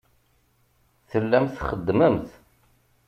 [1.09, 2.29] Tellamt txeddmemt.